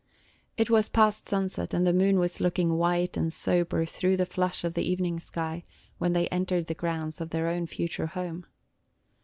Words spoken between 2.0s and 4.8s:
was looking white and sober through the flush of